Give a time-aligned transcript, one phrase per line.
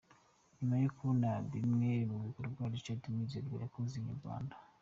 [0.57, 4.55] Nyuma yo kubona bimwe mu bikorwa Richard Mwizerwa yakoze, Inyarwanda.